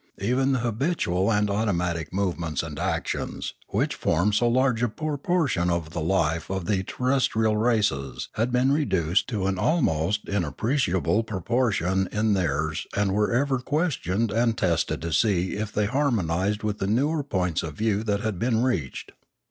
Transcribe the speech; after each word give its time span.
Even 0.17 0.51
the 0.53 0.59
habitual 0.65 1.31
and 1.31 1.47
automatic 1.47 2.11
movements 2.11 2.63
and 2.63 2.79
actions, 2.79 3.53
which 3.67 3.93
form 3.93 4.33
so 4.33 4.47
large 4.47 4.81
a 4.81 4.89
proportion 4.89 5.69
of 5.69 5.91
the 5.91 6.01
life 6.01 6.49
of 6.49 6.65
the 6.65 6.73
other 6.77 6.81
terrestrial 6.83 7.55
races 7.55 8.27
had 8.33 8.51
been 8.51 8.71
reduced 8.71 9.27
to 9.27 9.45
an 9.45 9.59
almost 9.59 10.27
inappreciable 10.27 11.23
propor 11.23 11.71
tion 11.71 12.09
in 12.11 12.33
theirs 12.33 12.87
and 12.95 13.11
were 13.13 13.31
ever 13.31 13.57
being 13.57 13.65
questioned 13.65 14.31
and 14.31 14.57
tested 14.57 15.03
to 15.03 15.13
see 15.13 15.53
if 15.53 15.71
they 15.71 15.85
harmonised 15.85 16.63
with 16.63 16.79
the 16.79 16.87
newer 16.87 17.21
points 17.23 17.61
of 17.61 17.75
view 17.75 18.03
that 18.03 18.21
had 18.21 18.39
been 18.39 18.63
reached. 18.63 19.11